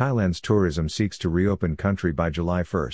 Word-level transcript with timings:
Thailand's 0.00 0.40
tourism 0.40 0.88
seeks 0.88 1.18
to 1.18 1.28
reopen 1.28 1.76
country 1.76 2.10
by 2.10 2.30
July 2.30 2.62
1. 2.62 2.90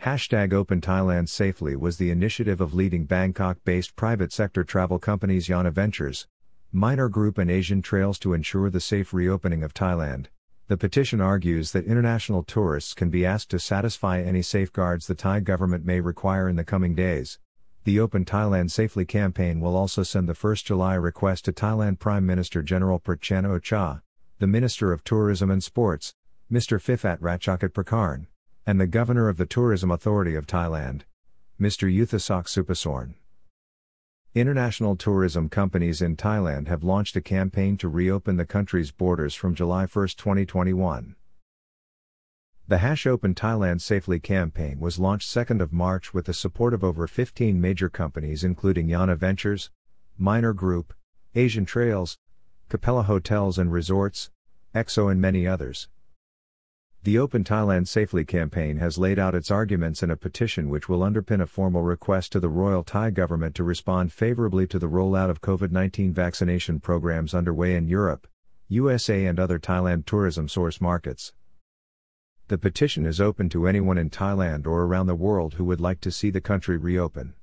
Hashtag 0.00 0.52
Open 0.52 0.80
Thailand 0.80 1.28
Safely 1.28 1.76
was 1.76 1.96
the 1.96 2.10
initiative 2.10 2.60
of 2.60 2.74
leading 2.74 3.04
Bangkok 3.04 3.58
based 3.64 3.94
private 3.94 4.32
sector 4.32 4.64
travel 4.64 4.98
companies 4.98 5.46
Yana 5.46 5.70
Ventures, 5.70 6.26
Minor 6.72 7.08
Group, 7.08 7.38
and 7.38 7.52
Asian 7.52 7.82
Trails 7.82 8.18
to 8.18 8.34
ensure 8.34 8.68
the 8.68 8.80
safe 8.80 9.14
reopening 9.14 9.62
of 9.62 9.72
Thailand. 9.72 10.26
The 10.66 10.76
petition 10.76 11.20
argues 11.20 11.70
that 11.70 11.84
international 11.84 12.42
tourists 12.42 12.92
can 12.92 13.08
be 13.08 13.24
asked 13.24 13.50
to 13.50 13.60
satisfy 13.60 14.20
any 14.20 14.42
safeguards 14.42 15.06
the 15.06 15.14
Thai 15.14 15.38
government 15.38 15.84
may 15.84 16.00
require 16.00 16.48
in 16.48 16.56
the 16.56 16.64
coming 16.64 16.96
days. 16.96 17.38
The 17.84 18.00
Open 18.00 18.24
Thailand 18.24 18.72
Safely 18.72 19.04
campaign 19.04 19.60
will 19.60 19.76
also 19.76 20.02
send 20.02 20.28
the 20.28 20.32
1st 20.32 20.64
July 20.64 20.94
request 20.94 21.44
to 21.44 21.52
Thailand 21.52 22.00
Prime 22.00 22.26
Minister 22.26 22.60
General 22.60 22.98
Prachana 22.98 23.56
Ocha, 23.60 24.02
the 24.42 24.48
Minister 24.48 24.92
of 24.92 25.04
Tourism 25.04 25.52
and 25.52 25.62
Sports, 25.62 26.16
Mr. 26.50 26.82
Phiphat 26.82 27.20
Ratchakitprakarn 27.20 28.26
and 28.66 28.80
the 28.80 28.88
Governor 28.88 29.28
of 29.28 29.36
the 29.36 29.46
Tourism 29.46 29.92
Authority 29.92 30.34
of 30.34 30.48
Thailand, 30.48 31.02
Mr. 31.60 31.88
Yuthasak 31.88 32.48
Supasorn. 32.48 33.14
International 34.34 34.96
tourism 34.96 35.48
companies 35.48 36.02
in 36.02 36.16
Thailand 36.16 36.66
have 36.66 36.82
launched 36.82 37.14
a 37.14 37.20
campaign 37.20 37.76
to 37.76 37.88
reopen 37.88 38.36
the 38.36 38.44
country's 38.44 38.90
borders 38.90 39.36
from 39.36 39.54
July 39.54 39.86
1, 39.86 40.08
2021. 40.08 41.14
The 42.66 42.78
Hash 42.78 43.06
Open 43.06 43.36
Thailand 43.36 43.80
Safely 43.80 44.18
campaign 44.18 44.80
was 44.80 44.98
launched 44.98 45.32
2nd 45.32 45.60
of 45.60 45.72
March 45.72 46.12
with 46.12 46.24
the 46.24 46.34
support 46.34 46.74
of 46.74 46.82
over 46.82 47.06
15 47.06 47.60
major 47.60 47.88
companies 47.88 48.42
including 48.42 48.88
Yana 48.88 49.16
Ventures, 49.16 49.70
Minor 50.18 50.52
Group, 50.52 50.94
Asian 51.36 51.64
Trails, 51.64 52.18
Capella 52.72 53.02
Hotels 53.02 53.58
and 53.58 53.70
Resorts, 53.70 54.30
EXO 54.74 55.12
and 55.12 55.20
many 55.20 55.46
others. 55.46 55.88
The 57.02 57.18
Open 57.18 57.44
Thailand 57.44 57.86
Safely 57.86 58.24
campaign 58.24 58.78
has 58.78 58.96
laid 58.96 59.18
out 59.18 59.34
its 59.34 59.50
arguments 59.50 60.02
in 60.02 60.10
a 60.10 60.16
petition 60.16 60.70
which 60.70 60.88
will 60.88 61.00
underpin 61.00 61.42
a 61.42 61.46
formal 61.46 61.82
request 61.82 62.32
to 62.32 62.40
the 62.40 62.48
Royal 62.48 62.82
Thai 62.82 63.10
government 63.10 63.54
to 63.56 63.62
respond 63.62 64.10
favorably 64.10 64.66
to 64.68 64.78
the 64.78 64.88
rollout 64.88 65.28
of 65.28 65.42
COVID 65.42 65.70
19 65.70 66.14
vaccination 66.14 66.80
programs 66.80 67.34
underway 67.34 67.74
in 67.76 67.88
Europe, 67.88 68.26
USA, 68.68 69.26
and 69.26 69.38
other 69.38 69.58
Thailand 69.58 70.06
tourism 70.06 70.48
source 70.48 70.80
markets. 70.80 71.34
The 72.48 72.56
petition 72.56 73.04
is 73.04 73.20
open 73.20 73.50
to 73.50 73.66
anyone 73.66 73.98
in 73.98 74.08
Thailand 74.08 74.66
or 74.66 74.84
around 74.84 75.08
the 75.08 75.14
world 75.14 75.54
who 75.56 75.66
would 75.66 75.82
like 75.82 76.00
to 76.00 76.10
see 76.10 76.30
the 76.30 76.40
country 76.40 76.78
reopen. 76.78 77.34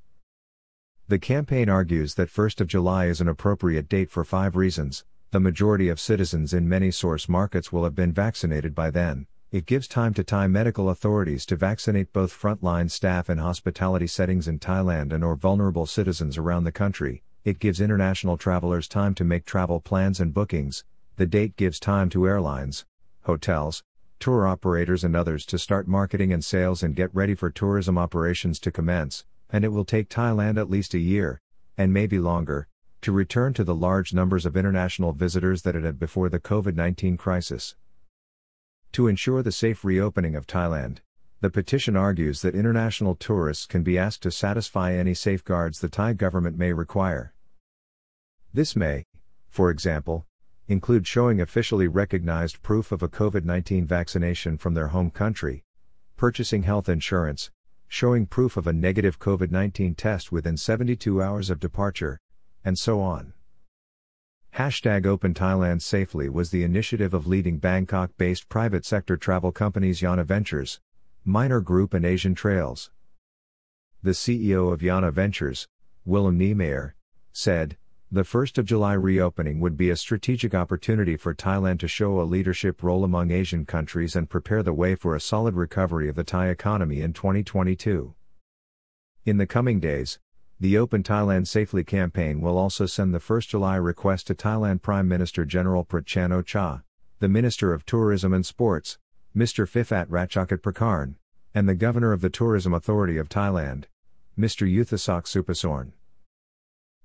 The 1.07 1.19
campaign 1.19 1.69
argues 1.69 2.15
that 2.15 2.29
1st 2.29 2.61
of 2.61 2.67
July 2.67 3.05
is 3.05 3.21
an 3.21 3.27
appropriate 3.27 3.87
date 3.87 4.09
for 4.09 4.23
five 4.23 4.55
reasons. 4.55 5.03
The 5.31 5.39
majority 5.39 5.89
of 5.89 5.99
citizens 5.99 6.55
in 6.55 6.67
many 6.67 6.89
source 6.89 7.29
markets 7.29 7.71
will 7.71 7.83
have 7.83 7.93
been 7.93 8.11
vaccinated 8.11 8.73
by 8.73 8.89
then. 8.89 9.27
It 9.51 9.67
gives 9.67 9.87
time 9.87 10.15
to 10.15 10.23
Thai 10.23 10.47
medical 10.47 10.89
authorities 10.89 11.45
to 11.45 11.55
vaccinate 11.55 12.11
both 12.11 12.33
frontline 12.33 12.89
staff 12.89 13.29
in 13.29 13.37
hospitality 13.37 14.07
settings 14.07 14.47
in 14.47 14.57
Thailand 14.57 15.13
and 15.13 15.23
or 15.23 15.35
vulnerable 15.35 15.85
citizens 15.85 16.35
around 16.35 16.63
the 16.63 16.71
country. 16.71 17.21
It 17.43 17.59
gives 17.59 17.79
international 17.79 18.37
travelers 18.37 18.87
time 18.87 19.13
to 19.15 19.23
make 19.23 19.45
travel 19.45 19.79
plans 19.79 20.19
and 20.19 20.33
bookings. 20.33 20.83
The 21.17 21.27
date 21.27 21.55
gives 21.55 21.79
time 21.79 22.09
to 22.09 22.27
airlines, 22.27 22.85
hotels, 23.25 23.83
tour 24.17 24.47
operators 24.47 25.03
and 25.03 25.15
others 25.15 25.45
to 25.45 25.59
start 25.59 25.87
marketing 25.87 26.33
and 26.33 26.43
sales 26.43 26.81
and 26.81 26.95
get 26.95 27.13
ready 27.13 27.35
for 27.35 27.51
tourism 27.51 27.99
operations 27.99 28.59
to 28.61 28.71
commence, 28.71 29.25
and 29.51 29.63
it 29.63 29.69
will 29.69 29.85
take 29.85 30.09
Thailand 30.09 30.57
at 30.57 30.71
least 30.71 30.95
a 30.95 30.99
year, 30.99 31.39
and 31.77 31.93
maybe 31.93 32.17
longer, 32.17 32.67
to 33.01 33.11
return 33.11 33.53
to 33.53 33.63
the 33.63 33.75
large 33.75 34.13
numbers 34.13 34.45
of 34.45 34.57
international 34.57 35.13
visitors 35.13 35.61
that 35.61 35.75
it 35.75 35.83
had 35.83 35.99
before 35.99 36.29
the 36.29 36.39
COVID 36.39 36.75
19 36.75 37.17
crisis. 37.17 37.75
To 38.93 39.07
ensure 39.07 39.43
the 39.43 39.51
safe 39.51 39.85
reopening 39.85 40.35
of 40.35 40.47
Thailand, 40.47 40.97
the 41.41 41.49
petition 41.49 41.95
argues 41.95 42.41
that 42.41 42.55
international 42.55 43.15
tourists 43.15 43.65
can 43.65 43.81
be 43.81 43.97
asked 43.97 44.23
to 44.23 44.31
satisfy 44.31 44.93
any 44.93 45.13
safeguards 45.13 45.79
the 45.79 45.87
Thai 45.87 46.13
government 46.13 46.57
may 46.57 46.73
require. 46.73 47.33
This 48.53 48.75
may, 48.75 49.05
for 49.47 49.69
example, 49.69 50.25
include 50.67 51.07
showing 51.07 51.39
officially 51.39 51.87
recognized 51.87 52.61
proof 52.61 52.91
of 52.91 53.01
a 53.01 53.07
COVID 53.07 53.45
19 53.45 53.87
vaccination 53.87 54.57
from 54.57 54.73
their 54.73 54.89
home 54.89 55.11
country, 55.11 55.63
purchasing 56.17 56.63
health 56.63 56.89
insurance, 56.89 57.49
showing 57.87 58.25
proof 58.25 58.57
of 58.57 58.67
a 58.67 58.73
negative 58.73 59.17
COVID 59.17 59.49
19 59.49 59.95
test 59.95 60.31
within 60.31 60.57
72 60.57 61.21
hours 61.21 61.49
of 61.49 61.59
departure, 61.59 62.19
and 62.63 62.77
so 62.77 63.01
on. 63.01 63.33
Hashtag 64.55 65.05
Open 65.05 65.33
Thailand 65.33 65.81
Safely 65.81 66.27
was 66.27 66.49
the 66.49 66.63
initiative 66.63 67.13
of 67.13 67.27
leading 67.27 67.59
Bangkok 67.59 68.11
based 68.17 68.49
private 68.49 68.85
sector 68.85 69.15
travel 69.15 69.51
companies 69.51 70.01
Yana 70.01 70.25
Ventures, 70.25 70.79
Minor 71.23 71.61
Group, 71.61 71.93
and 71.93 72.05
Asian 72.05 72.35
Trails. 72.35 72.91
The 74.01 74.11
CEO 74.11 74.73
of 74.73 74.81
Yana 74.81 75.13
Ventures, 75.13 75.67
Willem 76.05 76.37
Niemeyer, 76.37 76.95
said, 77.31 77.77
The 78.11 78.23
1st 78.23 78.57
of 78.57 78.65
July 78.65 78.93
reopening 78.93 79.59
would 79.59 79.77
be 79.77 79.89
a 79.89 79.95
strategic 79.95 80.55
opportunity 80.55 81.15
for 81.15 81.35
Thailand 81.35 81.79
to 81.79 81.87
show 81.87 82.19
a 82.19 82.23
leadership 82.23 82.81
role 82.81 83.03
among 83.03 83.31
Asian 83.31 83.65
countries 83.65 84.15
and 84.15 84.29
prepare 84.29 84.63
the 84.63 84.73
way 84.73 84.95
for 84.95 85.15
a 85.15 85.21
solid 85.21 85.55
recovery 85.55 86.09
of 86.09 86.15
the 86.15 86.23
Thai 86.23 86.47
economy 86.47 87.01
in 87.01 87.13
2022. 87.13 88.15
In 89.25 89.37
the 89.37 89.45
coming 89.45 89.79
days, 89.79 90.17
the 90.61 90.77
Open 90.77 91.03
Thailand 91.03 91.47
Safely 91.47 91.85
campaign 91.85 92.41
will 92.41 92.57
also 92.57 92.85
send 92.85 93.13
the 93.13 93.19
1st 93.19 93.47
July 93.47 93.77
request 93.77 94.27
to 94.27 94.35
Thailand 94.35 94.81
Prime 94.81 95.07
Minister 95.07 95.45
General 95.45 95.85
Prachan 95.85 96.43
Cha, 96.45 96.81
the 97.19 97.29
Minister 97.29 97.71
of 97.71 97.85
Tourism 97.85 98.33
and 98.33 98.45
Sports, 98.45 98.97
Mr. 99.33 99.65
Phiphat 99.65 100.07
Ratchakitprakarn, 100.07 101.15
and 101.55 101.69
the 101.69 101.75
Governor 101.75 102.11
of 102.11 102.19
the 102.19 102.29
Tourism 102.29 102.73
Authority 102.73 103.17
of 103.17 103.29
Thailand, 103.29 103.85
Mr. 104.37 104.69
Yuthasak 104.69 105.23
Supasorn. 105.23 105.93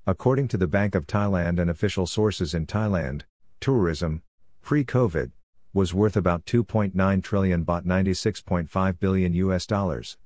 According 0.04 0.48
to 0.48 0.56
the 0.56 0.66
Bank 0.66 0.96
of 0.96 1.06
Thailand 1.06 1.60
and 1.60 1.70
official 1.70 2.08
sources 2.08 2.54
in 2.54 2.66
Thailand, 2.66 3.22
tourism, 3.60 4.22
pre-COVID, 4.62 5.30
was 5.72 5.94
worth 5.94 6.16
about 6.16 6.44
2.9 6.44 7.22
trillion 7.22 7.64
baht 7.64 7.86
96.5 7.86 8.98
billion 8.98 9.32
US 9.34 9.64
dollars. 9.64 10.16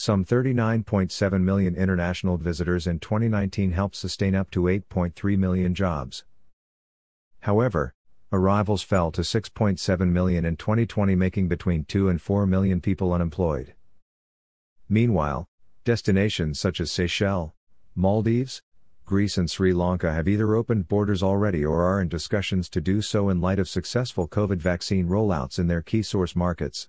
Some 0.00 0.24
39.7 0.24 1.42
million 1.42 1.74
international 1.74 2.36
visitors 2.36 2.86
in 2.86 3.00
2019 3.00 3.72
helped 3.72 3.96
sustain 3.96 4.36
up 4.36 4.48
to 4.52 4.62
8.3 4.62 5.36
million 5.36 5.74
jobs. 5.74 6.24
However, 7.40 7.92
arrivals 8.30 8.84
fell 8.84 9.10
to 9.10 9.22
6.7 9.22 10.08
million 10.08 10.44
in 10.44 10.54
2020, 10.54 11.16
making 11.16 11.48
between 11.48 11.84
2 11.84 12.08
and 12.08 12.22
4 12.22 12.46
million 12.46 12.80
people 12.80 13.12
unemployed. 13.12 13.74
Meanwhile, 14.88 15.48
destinations 15.84 16.60
such 16.60 16.80
as 16.80 16.92
Seychelles, 16.92 17.50
Maldives, 17.96 18.62
Greece, 19.04 19.36
and 19.36 19.50
Sri 19.50 19.72
Lanka 19.72 20.12
have 20.12 20.28
either 20.28 20.54
opened 20.54 20.86
borders 20.86 21.24
already 21.24 21.64
or 21.64 21.82
are 21.82 22.00
in 22.00 22.08
discussions 22.08 22.68
to 22.68 22.80
do 22.80 23.02
so 23.02 23.28
in 23.28 23.40
light 23.40 23.58
of 23.58 23.68
successful 23.68 24.28
COVID 24.28 24.58
vaccine 24.58 25.08
rollouts 25.08 25.58
in 25.58 25.66
their 25.66 25.82
key 25.82 26.04
source 26.04 26.36
markets. 26.36 26.88